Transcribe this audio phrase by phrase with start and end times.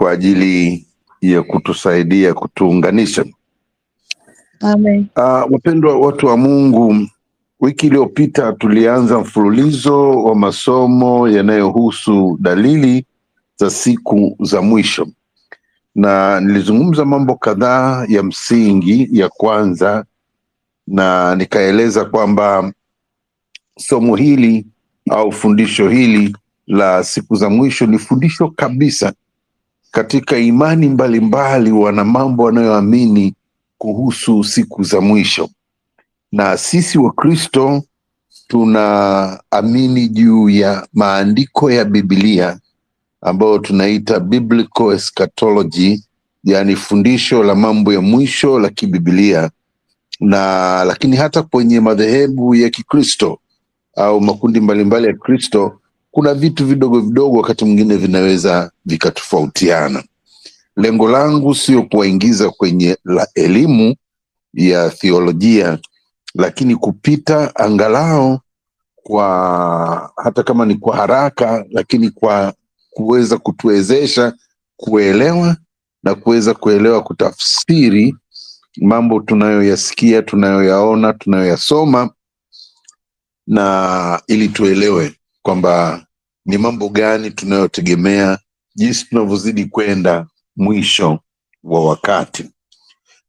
[0.00, 0.86] kwa ajili
[1.20, 3.24] ya kutusaidia kutuunganisha.
[4.60, 5.06] Amen.
[5.16, 7.08] Uh, wapendwa watu wa Mungu,
[7.60, 13.06] wiki iliyopita tulianza mfululizo wa masomo yanayohusu dalili
[13.56, 15.06] za siku za mwisho,
[15.94, 20.04] na nilizungumza mambo kadhaa ya msingi ya kwanza,
[20.86, 22.72] na nikaeleza kwamba
[23.78, 24.66] somo hili
[25.10, 26.36] au fundisho hili
[26.66, 29.12] la siku za mwisho ni fundisho kabisa
[29.90, 33.34] katika imani mbalimbali, wana mambo wanayoamini
[33.78, 35.48] kuhusu siku za mwisho,
[36.32, 37.82] na sisi Wakristo
[38.48, 42.58] tunaamini juu ya maandiko ya Biblia
[43.20, 46.02] ambayo tunaita biblical eschatology,
[46.44, 49.50] yaani fundisho la mambo ya mwisho la kibibilia,
[50.20, 53.38] na lakini hata kwenye madhehebu ya Kikristo
[53.96, 55.79] au makundi mbalimbali ya Kristo
[56.10, 60.04] kuna vitu vidogo vidogo wakati mwingine vinaweza vikatofautiana.
[60.76, 63.94] Lengo langu sio kuwaingiza kwenye la elimu
[64.54, 65.78] ya theolojia,
[66.34, 68.38] lakini kupita angalau
[68.94, 72.54] kwa hata kama ni kwa haraka, lakini kwa
[72.90, 74.32] kuweza kutuwezesha
[74.76, 75.56] kuelewa
[76.02, 78.16] na kuweza kuelewa kutafsiri
[78.76, 82.10] mambo tunayoyasikia, tunayoyaona, tunayoyasoma
[83.46, 86.06] na ili tuelewe kwamba
[86.44, 88.38] ni mambo gani tunayotegemea
[88.74, 91.18] jinsi tunavyozidi kwenda mwisho
[91.64, 92.50] wa wakati.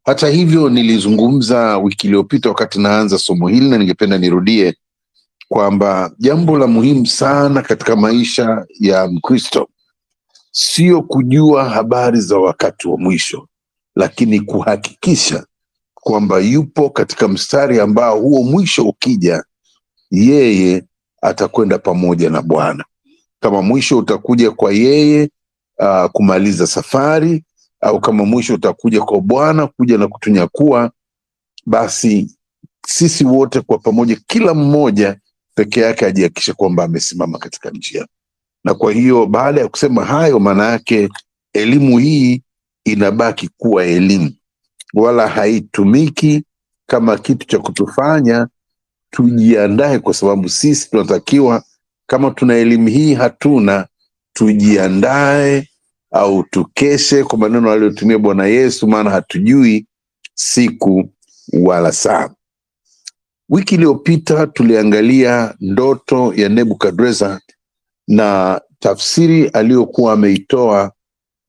[0.04, 4.76] Hata hivyo, nilizungumza wiki iliyopita wakati naanza somo hili, na ningependa nirudie
[5.50, 9.70] kwamba jambo la muhimu sana katika maisha ya Mkristo
[10.52, 13.48] sio kujua habari za wakati wa mwisho,
[13.96, 15.46] lakini kuhakikisha
[15.94, 19.44] kwamba yupo katika mstari ambao huo mwisho ukija,
[20.12, 20.84] yeye
[21.22, 22.86] atakwenda pamoja na Bwana.
[23.40, 25.30] Kama mwisho utakuja kwa yeye
[25.80, 27.44] uh, kumaliza safari
[27.82, 30.92] au kama mwisho utakuja kwa Bwana kuja na kutunyakua,
[31.66, 32.38] basi
[32.88, 35.18] sisi wote kwa pamoja, kila mmoja
[35.56, 38.08] peke yake ajihakikishe kwamba amesimama katika njia.
[38.64, 41.10] Na kwa hiyo baada ya kusema hayo, maana yake
[41.54, 42.44] elimu hii
[42.86, 44.32] inabaki kuwa elimu,
[44.94, 46.44] wala haitumiki
[46.88, 48.48] kama kitu cha kutufanya
[49.12, 51.64] tujiandae, kwa sababu sisi tunatakiwa
[52.08, 53.88] kama tuna elimu hii hatuna,
[54.34, 55.68] tujiandae
[56.12, 59.88] au tukeshe, kwa maneno aliyotumia Bwana Yesu, maana hatujui
[60.34, 61.10] siku
[61.54, 62.30] wala saa.
[63.50, 67.42] Wiki iliyopita tuliangalia ndoto ya Nebukadreza
[68.08, 70.92] na tafsiri aliyokuwa ameitoa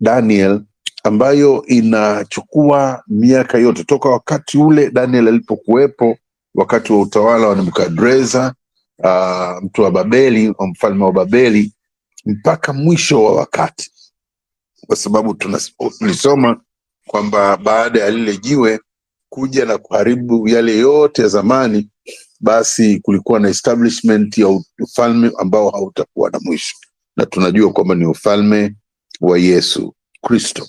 [0.01, 0.61] Daniel,
[1.05, 6.19] ambayo inachukua miaka yote toka wakati ule Daniel alipokuwepo
[6.55, 8.55] wakati wa utawala wa Nebukadreza,
[8.99, 11.73] uh, mtu wa Babeli, mfalme wa Babeli
[12.25, 13.93] mpaka mwisho wa wakati,
[14.87, 15.35] kwa sababu
[15.99, 16.61] tulisoma
[17.07, 18.81] kwamba baada ya lile jiwe
[19.29, 21.91] kuja na kuharibu yale yote ya zamani,
[22.41, 24.49] basi kulikuwa na establishment ya
[24.83, 26.77] ufalme ambao hautakuwa na mwisho,
[27.17, 28.75] na tunajua kwamba ni ufalme
[29.21, 30.67] wa Yesu Kristo.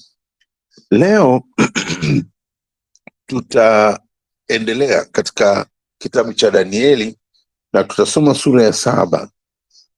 [0.91, 1.43] Leo
[3.27, 5.65] tutaendelea katika
[6.03, 7.15] kitabu cha Danieli
[7.73, 9.29] na tutasoma sura ya saba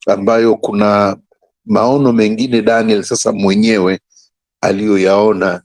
[0.07, 1.17] ambayo kuna
[1.65, 3.99] maono mengine Daniel sasa mwenyewe
[4.61, 5.61] aliyoyaona,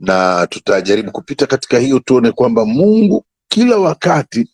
[0.00, 4.48] na tutajaribu kupita katika hiyo, tuone kwamba Mungu kila wakati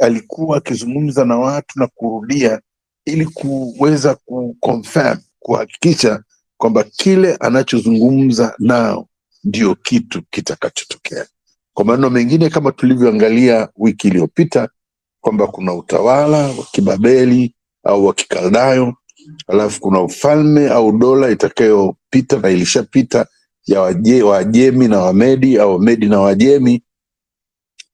[0.00, 2.60] alikuwa akizungumza na watu na kurudia,
[3.04, 6.22] ili kuweza kuconfirm, kuhakikisha
[6.56, 9.08] kwamba kile anachozungumza nao
[9.44, 11.26] ndio kitu kitakachotokea.
[11.74, 14.68] Kwa maneno mengine, kama tulivyoangalia wiki iliyopita
[15.24, 17.54] kwamba kuna utawala wa kibabeli
[17.84, 18.94] au wa kikaldayo,
[19.48, 23.26] alafu kuna ufalme au dola itakayopita na ilishapita
[23.66, 26.82] ya waje, Wajemi na Wamedi au Wamedi na Wajemi,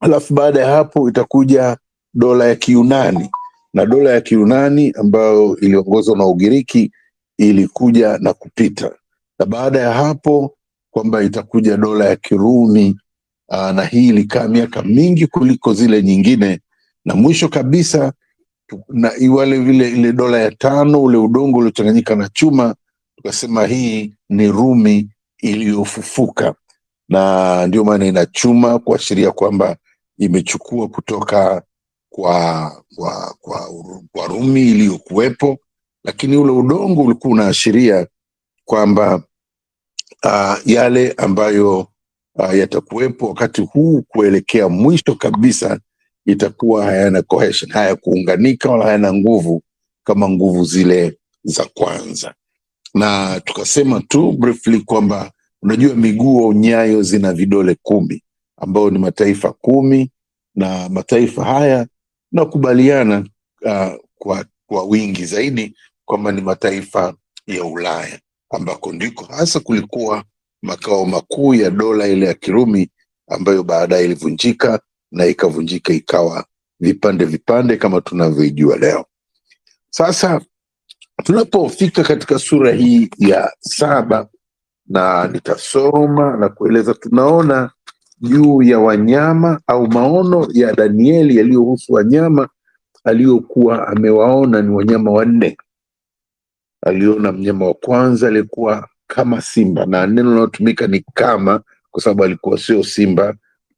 [0.00, 1.76] alafu baada ya hapo itakuja
[2.14, 3.30] dola ya Kiyunani.
[3.74, 6.92] Na dola ya Kiyunani ambayo iliongozwa na Ugiriki
[7.38, 8.90] ilikuja na kupita,
[9.38, 10.56] na baada ya hapo
[10.90, 12.96] kwamba itakuja dola ya Kirumi
[13.52, 16.60] aa, na hii ilikaa miaka mingi kuliko zile nyingine,
[17.10, 18.12] na mwisho kabisa
[18.88, 22.74] na iwale vile ile dola ya tano, ule udongo uliochanganyika na chuma,
[23.16, 26.54] tukasema hii ni Rumi iliyofufuka,
[27.08, 29.76] na ndio maana ina chuma kuashiria kwamba
[30.18, 31.62] imechukua kutoka
[32.08, 33.68] kwa kwa, kwa,
[34.12, 35.58] kwa Rumi iliyokuwepo,
[36.04, 38.06] lakini ule udongo ulikuwa unaashiria
[38.64, 39.22] kwamba
[40.24, 41.78] uh, yale ambayo
[42.34, 45.80] uh, yatakuwepo wakati huu kuelekea mwisho kabisa
[46.26, 49.62] itakuwa hayana cohesion, hayakuunganika wala hayana nguvu
[50.04, 52.34] kama nguvu zile za kwanza.
[52.94, 55.32] na tukasema tu briefly kwamba
[55.62, 58.22] unajua miguu au nyayo zina vidole kumi
[58.56, 60.10] ambayo ni mataifa kumi
[60.54, 61.86] na mataifa haya
[62.32, 63.26] nakubaliana
[63.62, 67.14] uh, kwa, kwa wingi zaidi kwamba ni mataifa
[67.46, 68.20] ya Ulaya
[68.50, 70.24] ambako ndiko hasa kulikuwa
[70.62, 72.90] makao makuu ya dola ile ya Kirumi
[73.28, 74.80] ambayo baadaye ilivunjika
[75.12, 76.44] na ikavunjika ikawa
[76.80, 79.04] vipande vipande kama tunavyoijua leo.
[79.90, 80.40] Sasa
[81.24, 84.28] tunapofika katika sura hii ya saba
[84.86, 87.70] na nitasoma na kueleza, tunaona
[88.20, 92.48] juu ya wanyama au maono ya Danieli yaliyohusu wanyama
[93.04, 95.56] aliyokuwa amewaona ni wanyama wanne.
[96.86, 102.58] Aliona mnyama wa kwanza aliyekuwa kama simba, na neno linalotumika ni kama, kwa sababu alikuwa
[102.58, 103.34] sio simba,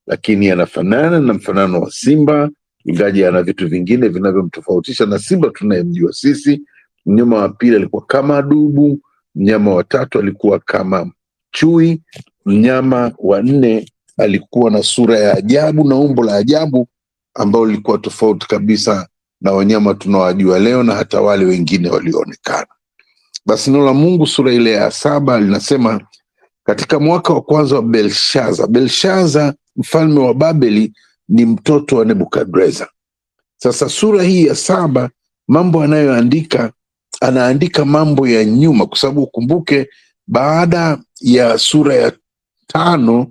[0.07, 2.51] lakini anafanana na mfanano wa simba,
[2.85, 6.63] ingaji ana vitu vingine vinavyomtofautisha na simba tunayemjua sisi.
[7.07, 8.99] Mnyama wa pili alikuwa kama dubu,
[9.35, 11.11] mnyama wa tatu alikuwa kama
[11.51, 12.03] chui,
[12.47, 13.87] mnyama wa nne
[14.19, 16.89] alikuwa na sura ya ajabu na umbo la ajabu
[17.35, 19.09] ambao lilikuwa tofauti kabisa
[19.41, 22.67] na wanyama tunawajua leo na hata wale wengine walioonekana.
[23.47, 26.01] Basi neno la Mungu sura ile ya saba linasema
[26.65, 28.67] katika mwaka wa kwanza wa Belshaza.
[28.67, 30.93] Belshaza mfalme wa Babeli
[31.29, 32.89] ni mtoto wa Nebukadreza.
[33.57, 35.11] Sasa sura hii ya saba,
[35.49, 36.73] mambo anayoandika
[37.21, 39.89] anaandika mambo ya nyuma, kwa sababu ukumbuke,
[40.27, 42.13] baada ya sura ya
[42.67, 43.27] tano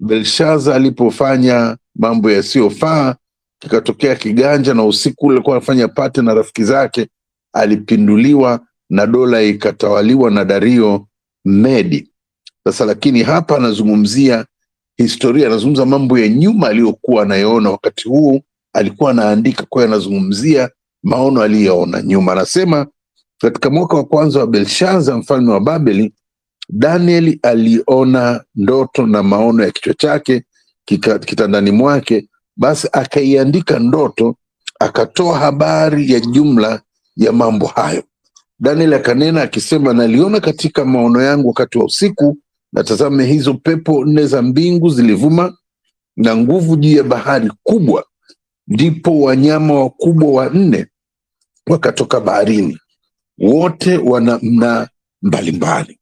[0.00, 3.14] Belshaza alipofanya mambo yasiyofaa,
[3.58, 7.08] kikatokea kiganja, na usiku ule anafanya pate na rafiki zake,
[7.52, 8.60] alipinduliwa
[8.90, 11.06] na dola ikatawaliwa na Dario
[11.44, 12.10] Medi.
[12.64, 14.46] Sasa lakini hapa anazungumzia
[14.96, 18.40] historia, anazungumza mambo ya nyuma aliyokuwa anayoona wakati huu,
[18.72, 20.70] alikuwa anaandika, kwa hiyo anazungumzia
[21.02, 22.32] maono aliyoona nyuma.
[22.32, 22.86] Anasema
[23.38, 26.12] katika mwaka wa kwanza wa Belshaza mfalme wa Babeli,
[26.68, 30.42] Danieli aliona ndoto na maono ya kichwa chake
[31.26, 34.36] kitandani mwake, basi akaiandika ndoto,
[34.80, 36.80] akatoa habari ya jumla
[37.16, 38.02] ya mambo hayo.
[38.60, 42.38] Daniel akanena akisema, naliona katika maono yangu wakati wa usiku,
[42.76, 45.56] na tazame, hizo pepo nne za mbingu zilivuma
[46.16, 48.04] na nguvu juu ya bahari kubwa,
[48.68, 50.86] ndipo wanyama wakubwa wanne
[51.66, 52.78] wakatoka baharini,
[53.38, 54.88] wote wana namna
[55.22, 55.98] mbalimbali.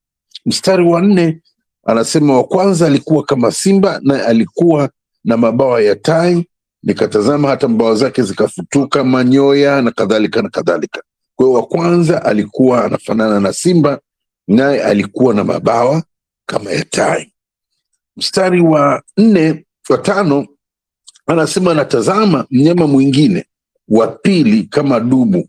[0.47, 1.43] Mstari wa nne
[1.87, 4.91] anasema, wa kwanza alikuwa kama simba, naye alikuwa
[5.25, 6.47] na mabawa ya tai,
[6.83, 11.03] nikatazama hata mbawa zake zikafutuka manyoya na kadhalika na kadhalika.
[11.37, 14.01] Kwa hiyo wa kwanza alikuwa anafanana na simba,
[14.49, 16.03] naye alikuwa na mabawa
[16.47, 17.33] kama ya tai.
[18.17, 20.47] Mstari wa nne wa tano
[21.27, 23.45] anasema anatazama mnyama mwingine
[23.89, 25.49] wa pili kama dubu,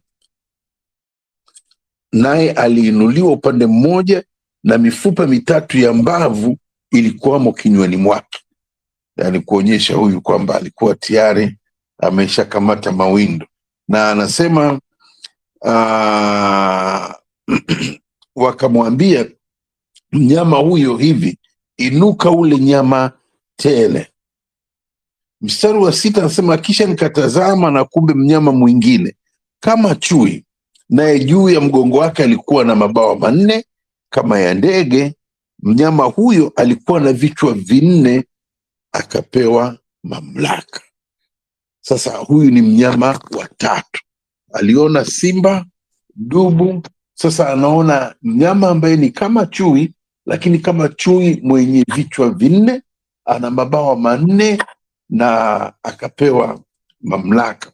[2.12, 4.24] naye aliinuliwa upande mmoja
[4.64, 6.58] na mifupa mitatu ya mbavu
[6.92, 8.40] ilikuwamo kinywani mwake,
[9.18, 11.58] yaani kuonyesha huyu kwamba alikuwa tayari
[12.00, 13.48] ameshakamata mawindo,
[13.88, 14.80] na anasema
[15.62, 17.16] uh,
[18.46, 19.26] wakamwambia
[20.12, 21.40] mnyama huyo hivi,
[21.78, 23.12] inuka ule nyama
[23.56, 24.08] tele.
[25.42, 29.16] Mstari wa sita anasema kisha nikatazama, na kumbe mnyama mwingine
[29.60, 30.46] kama chui,
[30.90, 33.66] naye juu ya mgongo wake alikuwa na mabawa manne
[34.10, 35.14] kama ya ndege.
[35.60, 38.24] Mnyama huyo alikuwa na vichwa vinne,
[38.92, 40.82] akapewa mamlaka.
[41.82, 44.02] Sasa huyu ni mnyama wa tatu.
[44.54, 45.66] Aliona simba,
[46.16, 46.84] dubu,
[47.14, 49.94] sasa anaona mnyama ambaye ni kama chui,
[50.26, 52.82] lakini kama chui mwenye vichwa vinne,
[53.26, 54.58] ana mabawa manne
[55.10, 56.60] na akapewa
[57.02, 57.72] mamlaka.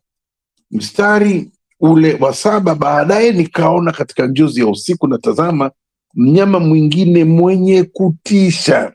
[0.71, 5.71] Mstari ule wa saba, baadaye nikaona katika njozi ya usiku, na tazama
[6.15, 8.93] mnyama mwingine mwenye kutisha,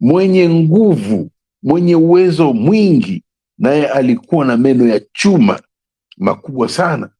[0.00, 1.30] mwenye nguvu,
[1.62, 3.24] mwenye uwezo mwingi,
[3.58, 5.60] naye alikuwa na meno ya chuma
[6.16, 7.10] makubwa sana.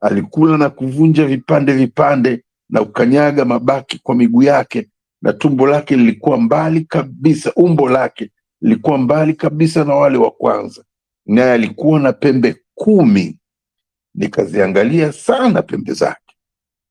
[0.00, 4.88] Alikula na kuvunja vipande vipande na kukanyaga mabaki kwa miguu yake,
[5.24, 10.84] na tumbo lake lilikuwa mbali kabisa, umbo lake lilikuwa mbali kabisa na wale wa kwanza,
[11.26, 13.38] naye alikuwa na pembe kumi.
[14.14, 16.34] Nikaziangalia sana pembe zake,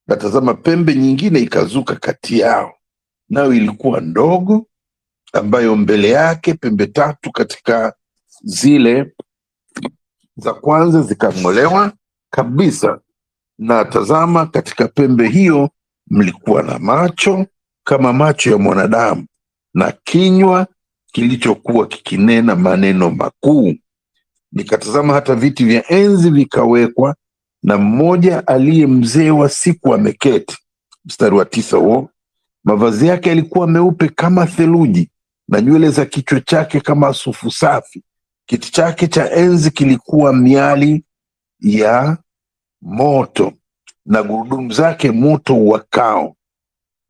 [0.08, 2.74] natazama pembe nyingine ikazuka kati yao,
[3.30, 4.68] nayo ilikuwa ndogo,
[5.34, 7.94] ambayo mbele yake pembe tatu katika
[8.44, 9.14] zile
[10.38, 11.92] za kwanza zikang'olewa
[12.30, 13.00] kabisa,
[13.58, 15.70] na tazama, katika pembe hiyo
[16.08, 17.46] mlikuwa na macho
[17.84, 19.26] kama macho ya mwanadamu
[19.74, 20.68] na kinywa
[21.12, 23.74] kilichokuwa kikinena maneno makuu.
[24.52, 27.16] Nikatazama hata viti vya enzi vikawekwa,
[27.64, 30.58] na mmoja aliye mzee wa siku ameketi,
[31.06, 32.10] mstari wa tisa huo
[32.64, 35.10] mavazi yake yalikuwa meupe kama theluji
[35.48, 38.04] na nywele za kichwa chake kama sufu safi.
[38.46, 41.04] Kiti chake cha enzi kilikuwa miali
[41.60, 42.18] ya
[42.82, 43.54] moto
[44.06, 46.36] na gurudumu zake moto uwakao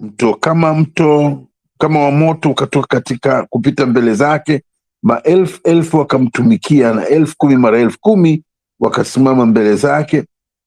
[0.04, 0.34] mto.
[0.34, 1.44] Kama mto
[1.80, 4.64] kama wa moto ukatoka katika kupita mbele zake
[5.04, 8.44] maelfu elfu wakamtumikia na elfu kumi mara elfu kumi
[8.80, 10.24] wakasimama mbele zake.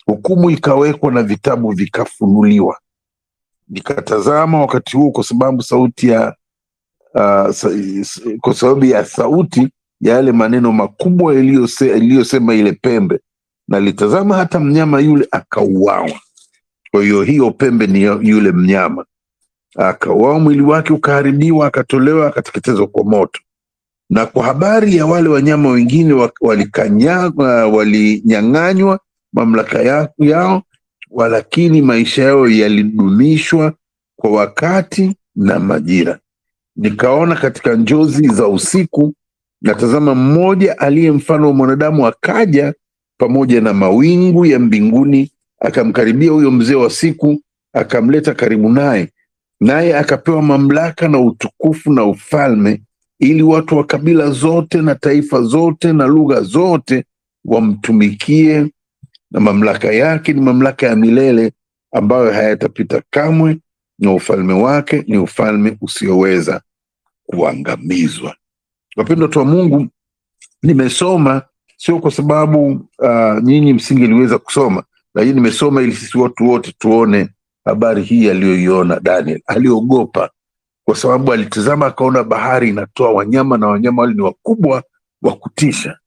[0.06, 2.78] Hukumu ikawekwa na vitabu vikafunuliwa.
[3.68, 6.36] Nikatazama wakati huo kwa sababu sauti ya
[7.14, 7.70] uh, sa,
[8.40, 9.68] kwa sababu ya sauti
[10.00, 13.20] ya yale maneno makubwa iliyosema ile pembe.
[13.68, 16.20] Nalitazama hata mnyama yule akauawa.
[16.90, 19.04] Kwa hiyo hiyo pembe ni yule mnyama
[19.78, 23.40] akauawa mwili wake ukaharibiwa akatolewa akateketezwa kwa moto.
[24.10, 26.32] Na kwa habari ya wale wanyama wengine wa-
[27.66, 29.00] walinyang'anywa
[29.32, 30.62] mamlaka ya- yao
[31.10, 33.72] walakini maisha yao yalidumishwa
[34.16, 36.18] kwa wakati na majira.
[36.76, 39.14] Nikaona katika njozi za usiku
[39.62, 42.74] natazama mmoja aliye mfano wa mwanadamu akaja
[43.18, 47.40] pamoja na mawingu ya mbinguni akamkaribia huyo mzee wa siku
[47.72, 49.08] akamleta karibu naye
[49.60, 52.82] naye akapewa mamlaka na utukufu na ufalme
[53.18, 57.04] ili watu wa kabila zote na taifa zote na lugha zote
[57.44, 58.72] wamtumikie
[59.30, 61.52] na mamlaka yake ni mamlaka ya milele
[61.92, 63.58] ambayo hayatapita kamwe
[63.98, 66.60] na ufalme wake ni ufalme usioweza
[67.26, 68.36] kuangamizwa.
[68.96, 69.86] Wapendwa watu wa mungu
[70.62, 71.42] nimesoma
[71.76, 74.82] sio kwa sababu uh, nyinyi msingeliweza kusoma
[75.14, 77.28] lakini nimesoma ili sisi watu wote tuone
[77.66, 79.40] habari hii aliyoiona daniel.
[79.46, 80.30] Aliogopa
[80.84, 84.82] kwa sababu alitazama akaona bahari inatoa wanyama na wanyama wale ni wakubwa
[85.22, 85.98] wa kutisha.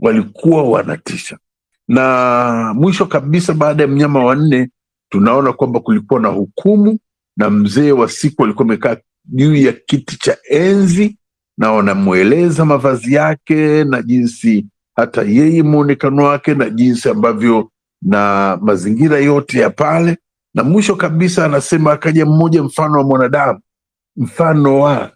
[0.00, 1.38] Walikuwa wanatisha.
[1.88, 4.70] Na mwisho kabisa baada ya mnyama wanne
[5.08, 6.98] tunaona kwamba kulikuwa na hukumu
[7.36, 11.18] na mzee wa siku alikuwa amekaa juu ya kiti cha enzi
[11.58, 17.70] na wanamweleza mavazi yake na jinsi hata yeye mwonekano wake na jinsi ambavyo
[18.02, 20.16] na mazingira yote ya pale
[20.56, 23.60] na mwisho kabisa anasema akaja mmoja mfano wa mwanadamu.
[24.16, 25.10] Mfano wa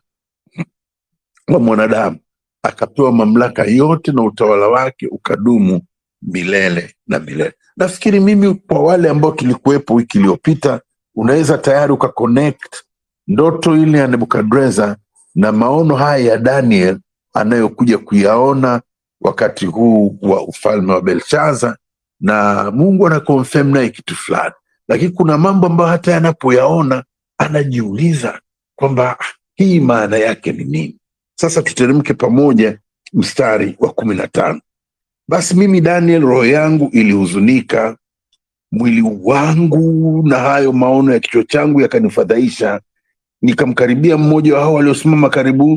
[1.48, 2.18] wa mwanadamu.
[2.62, 5.80] Akapewa mamlaka yote na utawala wake ukadumu
[6.22, 7.52] milele na milele.
[7.76, 10.80] Nafikiri mimi kwa wale ambao tulikuwepo wiki iliyopita
[11.14, 12.76] unaweza tayari ukaconnect
[13.26, 14.96] ndoto ile ya nebukadreza
[15.34, 16.98] na maono haya ya daniel
[17.34, 18.80] anayokuja kuyaona
[19.20, 21.76] wakati huu wa ufalme wa belshaza.
[22.20, 23.22] Na mungu ana
[23.64, 24.54] naye kitu fulani
[24.90, 27.04] lakini kuna mambo ambayo hata yanapoyaona
[27.38, 28.40] anajiuliza
[28.76, 30.96] kwamba "Ah, hii maana yake ni nini?
[31.34, 32.78] Sasa tuteremke pamoja
[33.12, 34.60] mstari wa kumi na tano.
[35.28, 37.96] Basi mimi daniel roho yangu ilihuzunika
[38.72, 42.80] mwili wangu na hayo maono ya kichwa changu yakanifadhaisha.
[43.42, 45.72] Nikamkaribia mmoja wa hao waliosimama karibu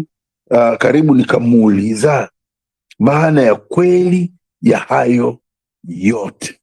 [0.51, 2.29] uh, karibu nikamuuliza
[2.99, 5.39] maana ya kweli ya hayo
[5.87, 6.59] yote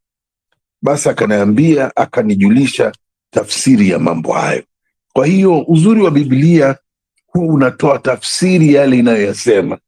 [0.82, 2.92] basi akaniambia akanijulisha
[3.30, 4.62] tafsiri ya mambo hayo.
[5.12, 6.76] Kwa hiyo uzuri wa bibilia
[7.26, 9.78] huwa unatoa tafsiri yale inayoyasema.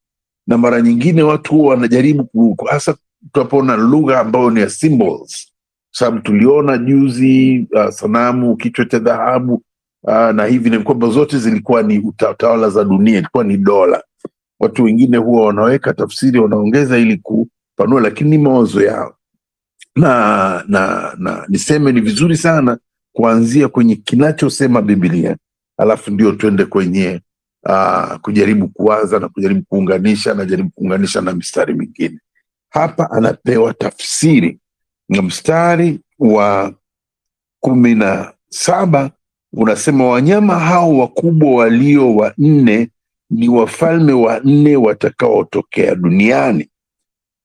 [0.47, 2.95] Na mara nyingine watu huwa wanajaribu hasa
[3.33, 5.53] tunapoona lugha ambayo ni ya symbols.
[5.91, 9.63] Sababu tuliona juzi uh, sanamu kichwa cha dhahabu
[10.03, 14.03] uh, na hivi ni kwamba zote zilikuwa ni tawala za dunia ilikuwa ni dola.
[14.61, 19.15] Watu wengine huwa wanaweka tafsiri wanaongeza ili kupanua lakini ni mawazo yao
[19.97, 22.79] na na na niseme ni vizuri sana
[23.13, 25.37] kuanzia kwenye kinachosema bibilia
[25.79, 27.21] alafu ndio tuende kwenye
[27.69, 32.19] uh, kujaribu kuwaza na kujaribu kuunganisha na jaribu kuunganisha na mistari mingine.
[32.71, 34.59] Hapa anapewa tafsiri
[35.09, 36.75] na mstari wa
[37.61, 39.11] kumi na saba
[39.53, 42.89] unasema wanyama hao wakubwa walio wanne
[43.31, 46.69] ni wafalme wanne watakaotokea duniani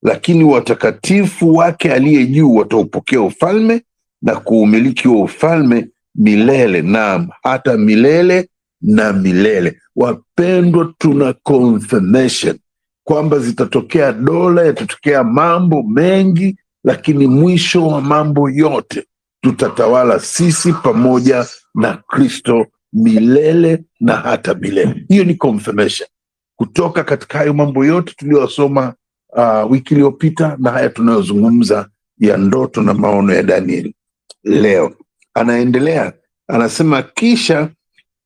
[0.08, 3.82] lakini watakatifu wake aliye juu wataupokea ufalme
[4.22, 8.50] na kuumiliki wa ufalme milele naam hata milele
[8.82, 9.80] na milele.
[9.96, 12.58] Wapendwa tuna confirmation
[13.04, 19.04] kwamba zitatokea dola yatatokea mambo mengi lakini mwisho wa mambo yote
[19.42, 21.46] tutatawala sisi pamoja
[21.76, 25.06] na kristo milele na hata milele.
[25.10, 26.10] Hiyo ni confirmation.
[26.56, 28.94] Kutoka katika hayo mambo yote tuliyosoma
[29.30, 33.96] uh, wiki iliyopita na haya tunayozungumza ya ndoto na maono ya danieli
[34.44, 34.94] leo
[35.34, 36.14] anaendelea
[36.48, 37.70] anasema kisha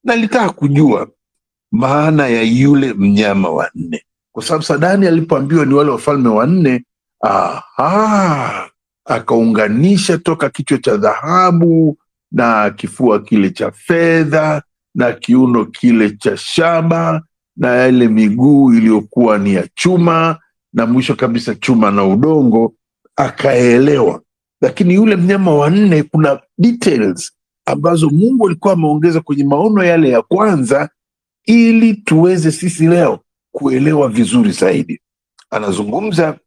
[0.04, 1.08] nalitaka kujua
[1.72, 4.04] maana ya yule mnyama wa nne.
[4.32, 6.86] Kwa sababu sadani alipoambiwa ni wale wafalme wanne
[7.22, 8.70] aha
[9.06, 11.98] akaunganisha toka kichwa cha dhahabu
[12.32, 14.62] na kifua kile cha fedha
[14.96, 17.22] na kiuno kile cha shaba
[17.58, 20.40] na yale miguu iliyokuwa ni ya chuma
[20.74, 22.74] na mwisho kabisa chuma na udongo,
[23.16, 24.22] akaelewa.
[24.62, 27.32] Lakini yule mnyama wa nne, kuna details
[27.66, 30.90] ambazo Mungu alikuwa ameongeza kwenye maono yale ya kwanza,
[31.46, 33.20] ili tuweze sisi leo
[33.52, 35.02] kuelewa vizuri zaidi.
[35.50, 36.40] Anazungumza,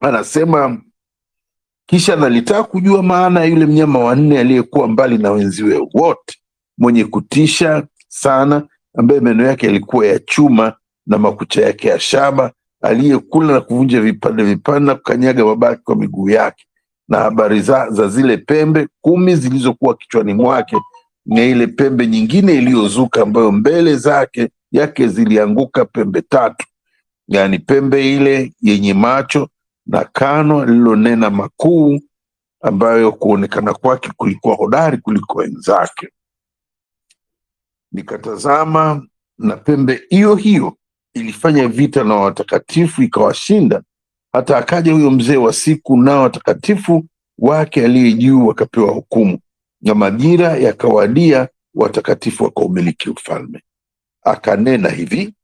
[0.00, 0.82] anasema
[1.86, 6.38] kisha nalitaka kujua maana ya yule mnyama wa nne aliyekuwa mbali na wenziwe wote,
[6.78, 8.68] mwenye kutisha sana,
[8.98, 12.52] ambaye meno yake yalikuwa ya chuma na makucha yake ya shaba,
[12.84, 16.66] aliyekula na kuvunja vipande vipande na kukanyaga mabaki kwa miguu yake,
[17.08, 20.76] na habari za, za zile pembe kumi zilizokuwa kichwani mwake,
[21.26, 26.66] na ile pembe nyingine iliyozuka, ambayo mbele zake yake zilianguka pembe tatu,
[27.28, 29.48] yaani pembe ile yenye macho
[29.86, 32.00] na kano lililonena makuu,
[32.60, 36.08] ambayo kuonekana kwake kulikuwa hodari kuliko wenzake.
[37.92, 39.06] Nikatazama,
[39.38, 40.76] na pembe hiyo hiyo
[41.14, 43.82] ilifanya vita na watakatifu ikawashinda.
[44.32, 47.04] Hata akaja huyo mzee wa siku, nao watakatifu
[47.38, 49.38] wake aliye juu wakapewa hukumu,
[49.82, 53.62] na majira yakawadia, watakatifu wakaumiliki ufalme.
[54.22, 55.34] Akanena hivi,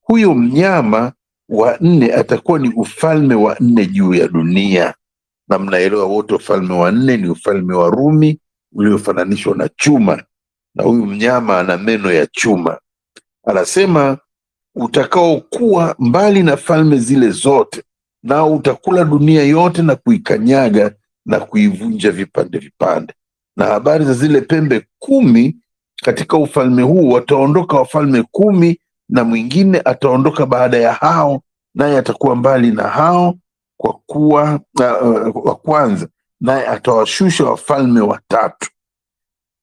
[0.00, 1.12] huyo mnyama
[1.48, 4.94] wa nne atakuwa ni ufalme wa nne juu ya dunia,
[5.48, 8.40] na mnaelewa wote ufalme wa nne ni ufalme wa Rumi
[8.72, 10.22] uliofananishwa na chuma,
[10.74, 12.78] na huyu mnyama ana meno ya chuma.
[13.46, 14.18] Anasema
[14.78, 17.82] utakaokuwa mbali na falme zile zote,
[18.22, 20.94] nao utakula dunia yote na kuikanyaga
[21.26, 23.14] na kuivunja vipande vipande.
[23.56, 25.56] Na habari za zile pembe kumi
[26.02, 31.42] katika ufalme huu, wataondoka wafalme kumi na mwingine ataondoka baada ya hao,
[31.74, 33.34] naye atakuwa mbali na hao
[33.76, 36.08] kwa kuwa uh, wa kwanza,
[36.40, 38.70] naye atawashusha wafalme watatu,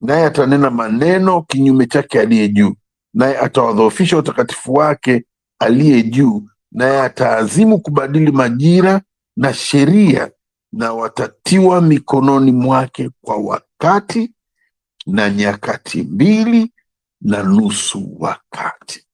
[0.02, 2.74] naye atanena maneno kinyume chake aliye juu,
[3.16, 5.26] naye atawadhoofisha utakatifu wake
[5.60, 9.01] aliye juu, naye ataazimu kubadili majira
[9.38, 10.32] na sheria,
[10.74, 14.32] na watatiwa mikononi mwake kwa wakati
[15.06, 16.74] na nyakati mbili
[17.22, 19.06] na nusu wakati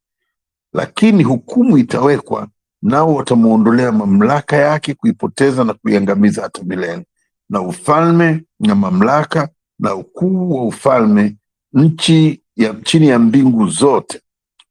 [0.73, 2.47] lakini hukumu itawekwa,
[2.81, 7.05] nao watamwondolea mamlaka yake, kuipoteza na kuiangamiza hata milele.
[7.49, 11.35] Na ufalme na mamlaka na ukuu wa ufalme
[11.73, 14.21] nchi ya chini ya mbingu zote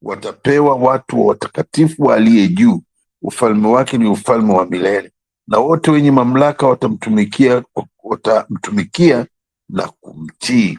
[0.03, 2.83] watapewa watu wa watakatifu aliye juu.
[3.23, 5.13] Ufalme wake ni ufalme wa milele,
[5.47, 7.63] na wote wenye mamlaka watamtumikia,
[8.03, 9.27] watamtumikia
[9.69, 10.79] na kumtii.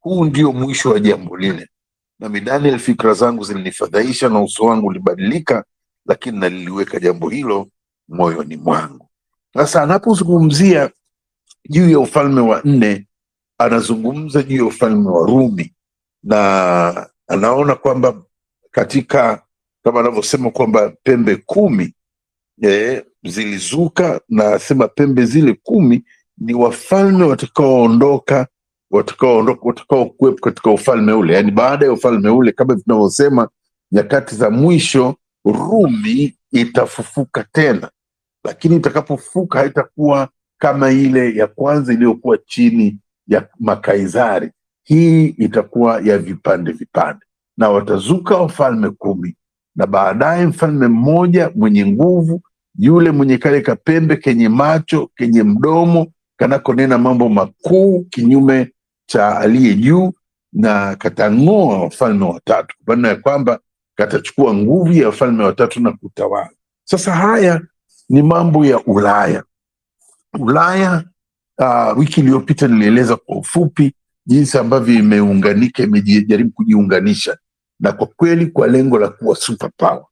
[0.00, 1.68] Huu ndio mwisho wa jambo lile
[2.20, 5.64] nami Daniel, fikra zangu zilinifadhaisha na uso wangu ulibadilika,
[6.06, 7.68] lakini naliliweka jambo hilo
[8.08, 9.08] moyoni mwangu.
[9.54, 10.90] Sasa anapozungumzia
[11.68, 13.06] juu ya ufalme wa nne,
[13.58, 15.74] anazungumza juu ya ufalme wa Rumi,
[16.22, 18.22] na anaona kwamba
[18.70, 19.42] katika
[19.84, 21.94] kama anavyosema kwamba pembe kumi
[22.62, 26.04] eh, zilizuka, na asema pembe zile kumi
[26.38, 28.46] ni wafalme watakaoondoka
[28.90, 33.48] watakaoondoka watakaokuwepo katika ufalme ule, yaani baada ya ufalme ule, kama tunavyosema
[33.92, 37.90] nyakati za mwisho, Rumi itafufuka tena,
[38.44, 40.28] lakini itakapofufuka haitakuwa
[40.58, 44.50] kama ile ya kwanza iliyokuwa chini ya makaisari.
[44.84, 49.36] Hii itakuwa ya vipande vipande, na watazuka wafalme kumi,
[49.76, 52.42] na baadaye mfalme mmoja mwenye nguvu,
[52.78, 58.72] yule mwenye kale kapembe kenye macho kenye mdomo kanakonena mambo makuu kinyume
[59.06, 60.12] cha aliye juu,
[60.52, 63.60] na katang'oa wafalme watatu, kwa maana ya kwamba
[63.94, 66.50] katachukua nguvu ya wafalme watatu na kutawala.
[66.84, 67.60] Sasa haya
[68.08, 69.42] ni mambo ya Ulaya.
[70.38, 71.04] Ulaya
[71.58, 73.94] uh, wiki iliyopita nilieleza kwa ufupi
[74.30, 77.38] jinsi ambavyo imeunganika, imejaribu kujiunganisha,
[77.80, 80.04] na kwa kweli kwa lengo la kuwa super power.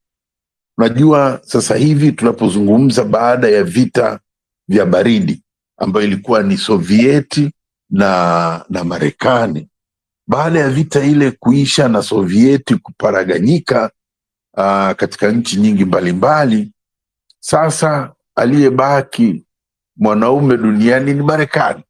[0.78, 4.20] Unajua, sasa hivi tunapozungumza baada ya vita
[4.68, 5.42] vya baridi
[5.76, 7.52] ambayo ilikuwa ni Sovieti
[7.90, 9.68] na na Marekani.
[10.26, 13.90] Baada ya vita ile kuisha na Sovieti kuparaganyika
[14.56, 16.72] aa, katika nchi nyingi mbalimbali,
[17.40, 19.46] sasa aliyebaki
[19.96, 21.82] mwanaume duniani ni Marekani,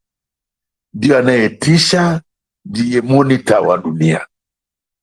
[0.93, 2.21] ndio anayetisha,
[2.65, 4.25] ndiye monita wa dunia.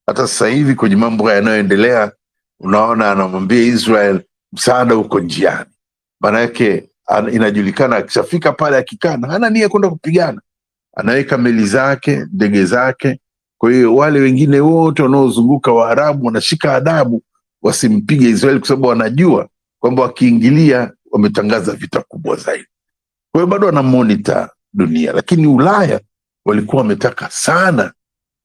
[0.07, 2.13] Hata sasa hivi kwenye mambo yanayoendelea,
[2.61, 4.21] unaona anamwambia Israel
[4.53, 5.71] msaada uko njiani,
[6.21, 6.91] maanake
[7.33, 10.41] inajulikana akishafika pale akikana hana nia kwenda kupigana,
[10.97, 13.21] anaweka meli zake, ndege zake.
[13.59, 17.23] Kwa hiyo wale wengine wote wanaozunguka Waarabu wanashika adabu
[17.63, 19.49] wasimpige Israeli, kwa sababu wanajua
[19.81, 22.67] kwamba wakiingilia wametangaza vita kubwa zaidi.
[23.33, 26.01] Kwa hiyo bado wanamonita dunia, lakini Ulaya
[26.45, 27.93] walikuwa wametaka sana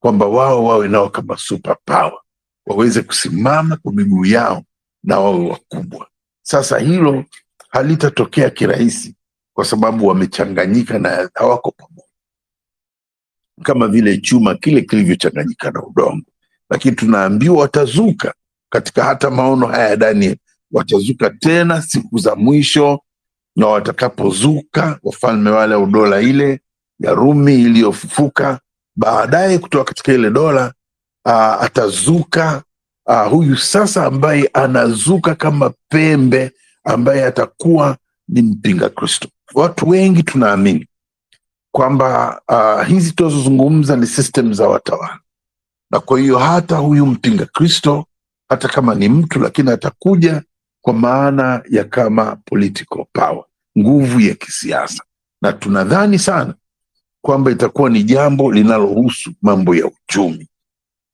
[0.00, 2.18] kwamba wao wawe nao kama super power,
[2.66, 4.62] waweze kusimama kwa miguu yao
[5.04, 6.08] na wawe wakubwa.
[6.42, 7.24] Sasa hilo
[7.68, 9.16] halitatokea kirahisi,
[9.54, 12.12] kwa sababu wamechanganyika na hawako pamoja,
[13.62, 16.26] kama vile chuma kile kilivyochanganyika na udongo.
[16.70, 18.34] Lakini tunaambiwa watazuka
[18.70, 20.38] katika hata maono haya ya Danieli,
[20.72, 23.00] watazuka tena siku za mwisho,
[23.56, 26.60] na watakapozuka wafalme wale au dola ile
[27.00, 28.60] ya Rumi iliyofufuka
[28.96, 30.72] baadaye kutoka katika ile dola
[31.24, 32.62] uh, atazuka
[33.06, 36.52] uh, huyu sasa ambaye anazuka kama pembe
[36.84, 37.96] ambaye atakuwa
[38.28, 39.28] ni mpinga Kristo.
[39.54, 40.86] Watu wengi tunaamini
[41.74, 45.20] kwamba uh, hizi tunazozungumza ni system za watawala,
[45.90, 48.06] na kwa hiyo hata huyu mpinga Kristo
[48.48, 50.42] hata kama ni mtu, lakini atakuja
[50.82, 53.44] kwa maana ya kama political power,
[53.78, 55.04] nguvu ya kisiasa,
[55.42, 56.54] na tunadhani sana
[57.24, 60.48] kwamba itakuwa ni jambo linalohusu mambo ya uchumi.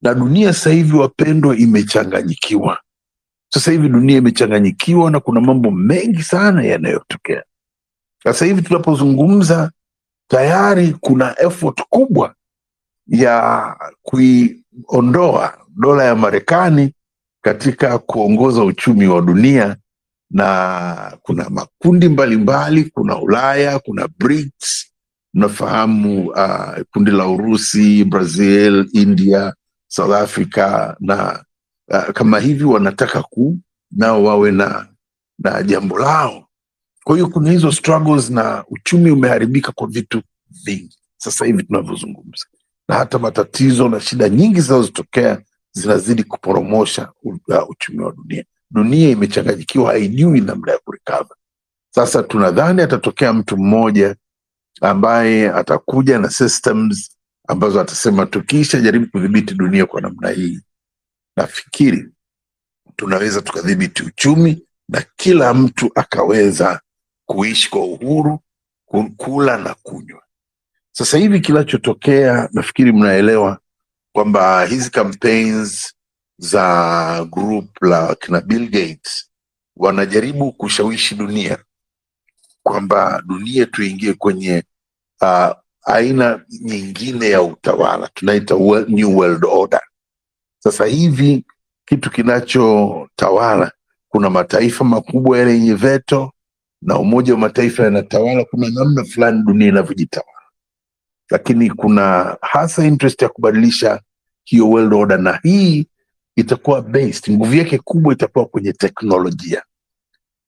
[0.02, 2.80] Na dunia sasa hivi, wapendwa, imechanganyikiwa.
[3.48, 7.42] Sasa hivi dunia imechanganyikiwa na kuna mambo mengi sana yanayotokea
[8.24, 8.62] sasa hivi.
[8.62, 9.70] Tunapozungumza
[10.30, 12.34] tayari kuna effort kubwa
[13.06, 16.94] ya kuiondoa dola ya Marekani
[17.48, 19.76] katika kuongoza uchumi wa dunia,
[20.30, 24.86] na kuna makundi mbalimbali mbali, kuna Ulaya, kuna BRICS.
[25.34, 29.54] Unafahamu uh, kundi la Urusi, Brazil, India,
[29.86, 31.44] South Africa na
[31.88, 33.58] uh, kama hivi wanataka ku
[33.90, 34.86] nao wawe na
[35.38, 36.46] na jambo lao.
[37.04, 40.22] Kwa hiyo kuna hizo struggles na uchumi umeharibika kwa vitu
[40.64, 40.98] vingi.
[41.16, 42.46] Sasa hivi tunavyozungumza,
[42.88, 45.40] na hata matatizo na shida nyingi zinazotokea
[45.78, 48.44] zinazidi kuporomosha uh, uchumi wa dunia.
[48.70, 51.34] Dunia imechanganyikiwa, haijui namna ya kurekava.
[51.90, 54.16] Sasa tunadhani atatokea mtu mmoja
[54.80, 57.10] ambaye atakuja na systems
[57.48, 60.60] ambazo atasema tukiisha jaribu kudhibiti dunia kwa namna hii,
[61.36, 62.08] nafikiri
[62.96, 66.80] tunaweza tukadhibiti uchumi na kila mtu akaweza
[67.26, 68.40] kuishi kwa uhuru,
[69.16, 70.22] kula na kunywa.
[70.92, 73.58] Sasa hivi kinachotokea, nafikiri mnaelewa
[74.18, 75.94] kwamba hizi campaigns
[76.38, 79.30] za group la kina Bill Gates
[79.76, 81.58] wanajaribu kushawishi dunia
[82.62, 84.62] kwamba dunia tuingie kwenye
[85.22, 85.50] uh,
[85.82, 88.54] aina nyingine ya utawala tunaita
[88.88, 89.80] new world order.
[90.58, 91.44] Sasa hivi
[91.84, 93.72] kitu kinachotawala,
[94.08, 96.32] kuna mataifa makubwa yale yenye veto
[96.82, 100.37] na Umoja wa Mataifa yanatawala, kuna namna fulani dunia inavyojitawala,
[101.30, 104.00] lakini kuna hasa interest ya kubadilisha
[104.44, 105.86] hiyo world order, na hii
[106.36, 109.62] itakuwa based, nguvu yake kubwa itakuwa kwenye teknolojia.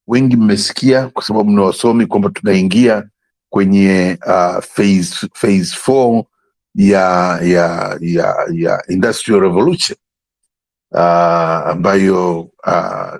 [0.06, 3.08] Wengi mmesikia kwa sababu ni wasomi kwamba tunaingia
[3.48, 6.24] kwenye uh, phase, phase four
[6.74, 9.98] ya ya ya ya industrial revolution
[10.92, 11.00] uh,
[11.70, 13.14] ambayo uh,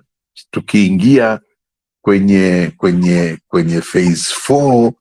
[0.50, 1.40] tukiingia
[2.02, 4.92] kwenye kwenye kwenye phase four,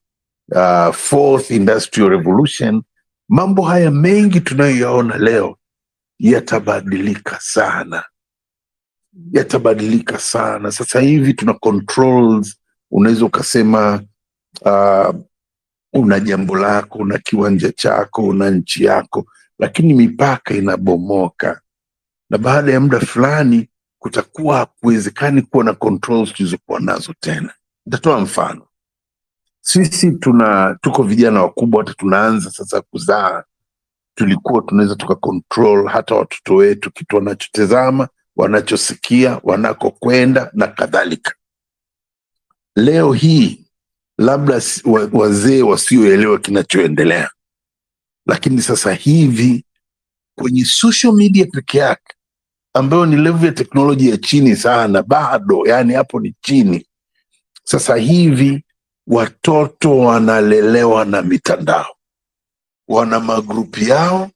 [0.55, 2.83] uh, fourth industrial revolution,
[3.29, 5.57] mambo haya mengi tunayoyaona leo
[6.19, 8.03] yatabadilika sana,
[9.31, 10.71] yatabadilika sana.
[10.71, 12.57] Sasa hivi tuna controls,
[12.91, 14.03] unaweza ukasema
[14.62, 15.15] uh,
[15.93, 19.25] una jambo lako, una kiwanja chako, una nchi yako,
[19.59, 21.62] lakini mipaka inabomoka,
[22.29, 27.53] na baada ya muda fulani kutakuwa hakuwezekani kuwa na controls tulizokuwa nazo tena.
[27.85, 28.68] Nitatoa mfano.
[29.71, 33.43] Sisi tuna tuko vijana wakubwa, hata tunaanza sasa kuzaa,
[34.15, 41.34] tulikuwa tunaweza tuka control hata watoto wetu, kitu wanachotazama, wanachosikia, wanakokwenda na kadhalika.
[42.75, 43.65] Leo hii
[44.17, 44.62] labda
[45.13, 47.29] wazee wasioelewa kinachoendelea,
[48.25, 49.65] lakini sasa hivi
[50.36, 52.13] kwenye social media peke yake
[52.73, 56.86] ambayo ni level ya teknoloji ya chini sana, bado yani hapo ni chini.
[57.63, 58.63] Sasa hivi
[59.09, 61.95] watoto wanalelewa na mitandao,
[62.87, 64.29] wana magrupi yao,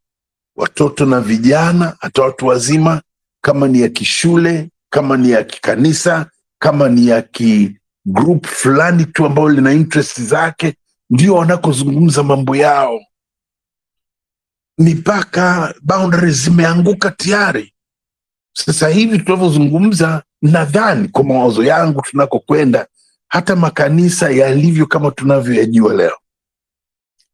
[0.56, 3.02] watoto na vijana, hata watu wazima,
[3.42, 9.50] kama ni ya kishule, kama ni ya kikanisa, kama ni ya kigrup fulani tu ambayo
[9.50, 10.76] lina interest zake,
[11.10, 13.00] ndio wanakozungumza mambo yao.
[14.78, 17.74] Mipaka boundaries zimeanguka tayari.
[18.56, 22.88] Sasa hivi tunavyozungumza, nadhani kwa mawazo yangu, tunakokwenda
[23.34, 26.18] hata makanisa yalivyo kama tunavyoyajua leo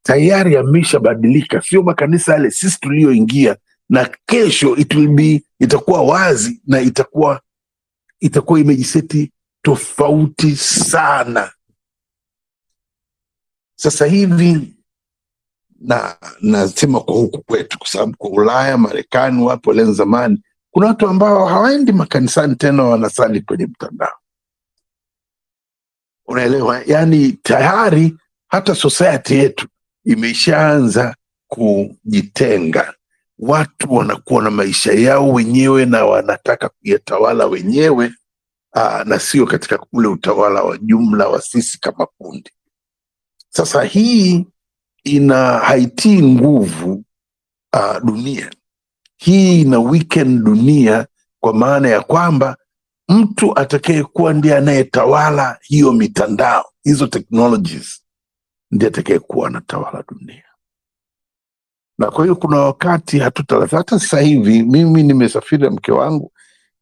[0.03, 3.57] tayari yameshabadilika, sio makanisa yale sisi tuliyoingia,
[3.89, 7.41] na kesho it will be, itakuwa wazi na itakuwa
[8.19, 9.31] itakuwa imejiseti
[9.61, 11.51] tofauti sana.
[13.75, 14.73] Sasa hivi
[15.81, 21.07] na nasema kwa huku kwetu, kwa sababu kwa Ulaya, Marekani, wapo leo zamani, kuna watu
[21.07, 24.17] ambao hawaendi makanisani tena, wanasali kwenye mtandao.
[26.29, 26.81] Unaelewa?
[26.85, 28.15] yani tayari
[28.47, 29.67] hata society yetu
[30.05, 31.15] imeshaanza
[31.47, 32.93] kujitenga.
[33.39, 38.11] Watu wanakuwa na maisha yao wenyewe na wanataka kuyatawala wenyewe,
[38.75, 42.51] aa, na sio katika ule utawala wa jumla wa sisi kama kundi.
[43.49, 44.47] Sasa hii
[45.03, 47.03] ina haitii nguvu
[47.73, 48.49] aa, dunia
[49.17, 51.07] hii ina weekend dunia,
[51.39, 52.57] kwa maana ya kwamba
[53.09, 58.01] mtu atakayekuwa ndiye anayetawala hiyo mitandao hizo technologies
[58.71, 60.43] ndiye atakayekuwa anatawala dunia.
[61.97, 66.31] Na kwa hiyo kuna wakati hatuta hata sasa hivi mimi nimesafiri na mke wangu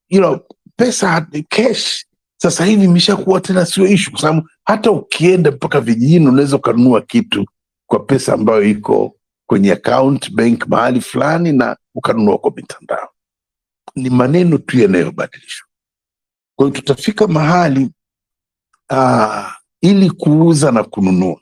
[0.09, 0.39] ila
[0.75, 2.05] pesa cash
[2.37, 7.45] sasa hivi imeshakuwa tena sio ishu, kwa sababu hata ukienda mpaka vijijini unaweza ukanunua kitu
[7.89, 13.09] kwa pesa ambayo iko kwenye account bank mahali fulani na ukanunua kwa mitandao.
[13.95, 15.66] Ni maneno tu yanayobadilishwa.
[16.57, 17.89] Kwa hiyo tutafika mahali
[18.89, 21.39] aa, ili kuuza na kununua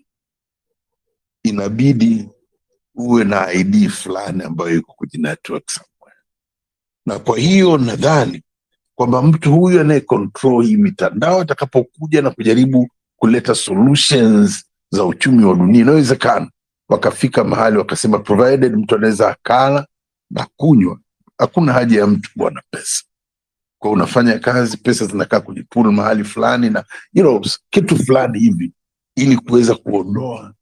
[1.43, 2.29] inabidi
[2.95, 6.19] uwe na ID fulani ambayo iko kwenye network somewhere.
[7.05, 8.43] Na kwa hiyo nadhani
[8.95, 15.81] kwamba mtu huyu anayecontrol hii mitandao atakapokuja na kujaribu kuleta solutions za uchumi wa dunia,
[15.81, 16.51] inawezekana
[16.89, 19.87] wakafika mahali wakasema, provided mtu anaweza akala
[20.29, 20.99] na kunywa,
[21.37, 23.03] hakuna haja ya mtu kuwa na pesa.
[23.79, 28.73] Kwa unafanya kazi, pesa zinakaa kwenye pool mahali fulani na you know, kitu fulani hivi,
[29.15, 30.53] ili kuweza kuondoa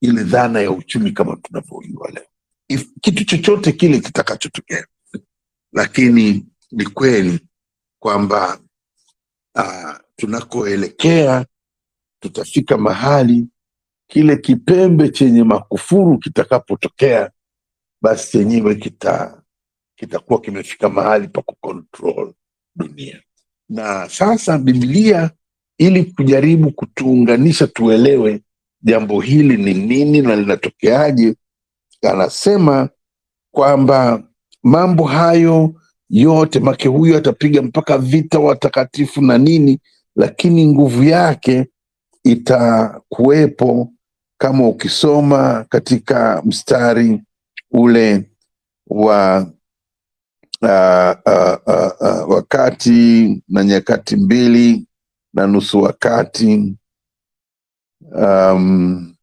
[0.00, 2.26] ile dhana ya uchumi kama tunavyojua leo,
[3.00, 4.86] kitu chochote kile kitakachotokea.
[5.72, 7.40] Lakini ni kweli
[7.98, 8.60] kwamba
[9.54, 11.46] uh, tunakoelekea
[12.20, 13.46] tutafika mahali
[14.06, 17.30] kile kipembe chenye makufuru kitakapotokea,
[18.02, 19.42] basi chenyewe kita
[19.96, 22.34] kitakuwa kimefika mahali pa kucontrol
[22.80, 23.20] dunia.
[23.68, 25.30] Na sasa Biblia,
[25.78, 28.40] ili kujaribu kutuunganisha tuelewe
[28.82, 31.34] jambo hili ni nini na linatokeaje,
[32.02, 32.88] anasema
[33.54, 34.22] kwamba
[34.62, 35.74] mambo hayo
[36.10, 39.78] yote make huyo atapiga mpaka vita watakatifu na nini,
[40.16, 41.66] lakini nguvu yake
[42.24, 43.92] itakuwepo
[44.38, 47.22] kama ukisoma katika mstari
[47.70, 48.30] ule
[48.86, 49.50] wa
[50.62, 54.86] uh, uh, uh, uh, wakati na nyakati mbili
[55.34, 56.76] na nusu wakati.
[58.16, 59.14] Um,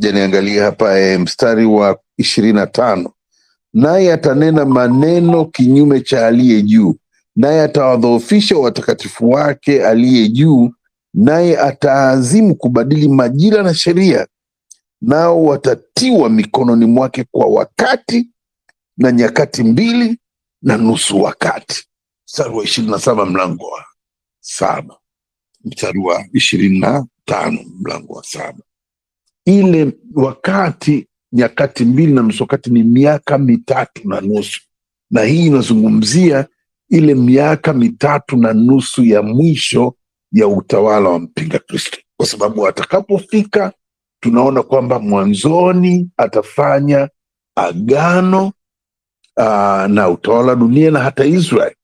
[0.00, 3.12] ja niangalia hapa e, mstari wa ishirini na tano.
[3.72, 6.94] Naye atanena maneno kinyume cha aliye juu,
[7.36, 10.70] naye atawadhoofisha watakatifu wake aliye juu,
[11.14, 14.26] naye ataazimu kubadili majira na sheria,
[15.00, 18.28] nao watatiwa mikononi mwake kwa wakati
[18.98, 20.18] na nyakati mbili
[20.62, 21.84] na nusu wakati.
[22.26, 23.84] Mstari wa ishirini na saba mlango wa
[24.40, 24.98] saba.
[25.64, 28.58] Mstari wa ishirini na tano mlango wa saba.
[29.44, 34.60] Ile wakati nyakati mbili na nusu wakati ni miaka mitatu na nusu.
[35.10, 36.46] Na hii inazungumzia
[36.88, 39.94] ile miaka mitatu na nusu ya mwisho
[40.32, 43.72] ya utawala wa mpinga Kristo, kwa sababu atakapofika,
[44.20, 47.08] tunaona kwamba mwanzoni atafanya
[47.56, 48.52] agano
[49.38, 51.74] aa, na utawala wa dunia na hata Israel,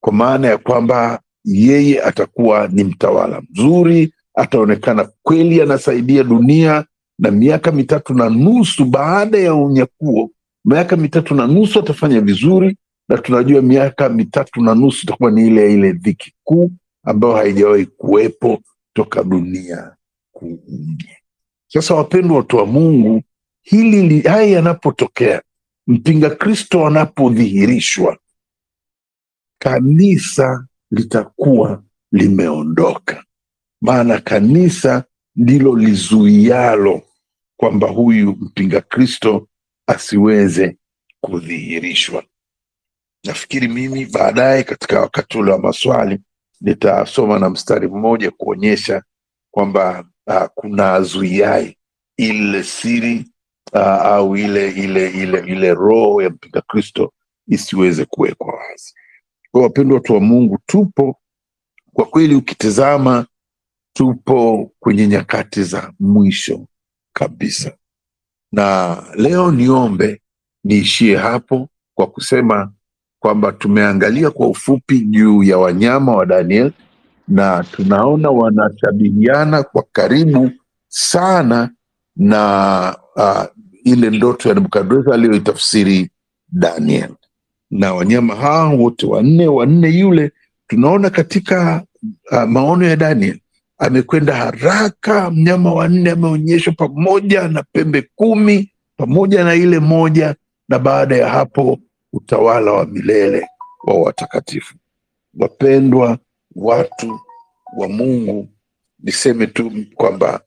[0.00, 6.84] kwa maana ya kwamba yeye atakuwa ni mtawala mzuri, ataonekana kweli anasaidia dunia,
[7.18, 10.30] na miaka mitatu na nusu baada ya unyakuo,
[10.64, 12.76] miaka mitatu na nusu atafanya vizuri,
[13.08, 16.70] na tunajua miaka mitatu na nusu itakuwa ni ile ile dhiki kuu
[17.04, 18.58] ambayo haijawahi kuwepo
[18.92, 19.92] toka dunia
[20.32, 21.08] kuumbwa.
[21.66, 23.22] Sasa wapendwa, watu wa Mungu,
[23.62, 25.42] hili haya yanapotokea,
[25.88, 28.18] mpinga Kristo anapodhihirishwa,
[29.62, 33.24] kanisa litakuwa limeondoka,
[33.80, 35.04] maana kanisa
[35.36, 37.02] ndilo lizuialo
[37.60, 39.48] kwamba huyu mpinga Kristo
[39.86, 40.76] asiweze
[41.20, 42.24] kudhihirishwa.
[43.24, 46.20] Nafikiri mimi baadaye katika wakati ule wa maswali
[46.60, 49.02] nitasoma na mstari mmoja kuonyesha
[49.50, 51.76] kwamba uh, kuna zuiai
[52.16, 53.24] ile siri
[53.72, 57.12] uh, au ile ile ile ile roho ya mpinga Kristo
[57.46, 58.94] isiweze kuwekwa wazi.
[59.50, 61.20] Kwa wapendwa watu wa Mungu, tupo
[61.92, 63.26] kwa kweli, ukitizama
[63.92, 66.66] tupo kwenye nyakati za mwisho
[67.12, 67.76] kabisa,
[68.52, 70.22] na leo niombe
[70.64, 72.72] niishie hapo kwa kusema
[73.18, 76.72] kwamba tumeangalia kwa ufupi juu ya wanyama wa Daniel
[77.28, 80.50] na tunaona wanashabihiana kwa karibu
[80.88, 81.70] sana
[82.16, 83.44] na uh,
[83.84, 86.10] ile ndoto ya Nebukadreza aliyoitafsiri
[86.48, 87.10] Daniel.
[87.70, 90.32] Na wanyama hawa wote wanne, wanne yule
[90.66, 91.84] tunaona katika
[92.32, 93.38] uh, maono ya Daniel
[93.78, 95.30] amekwenda haraka.
[95.30, 100.34] Mnyama wanne ameonyeshwa pamoja na pembe kumi pamoja na ile moja,
[100.68, 101.78] na baada ya hapo
[102.12, 103.46] utawala wa milele
[103.84, 104.74] wa watakatifu.
[105.38, 106.18] Wapendwa
[106.56, 107.20] watu
[107.76, 108.48] wa Mungu,
[108.98, 110.40] niseme tu kwamba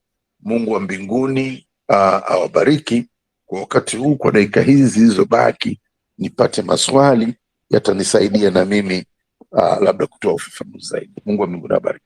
[0.44, 3.06] Mungu wa mbinguni awabariki
[3.46, 4.16] kwa wakati huu.
[4.16, 5.80] Kwa dakika hizi zilizobaki,
[6.18, 7.36] nipate maswali
[7.70, 9.06] yatanisaidia na mimi
[9.52, 11.14] uh, labda kutoa ufafanuzi zaidi.
[11.26, 12.06] Mungu wa mbinguni awabariki.